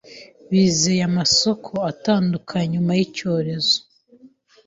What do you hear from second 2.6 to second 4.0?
nyuma y' icyorezo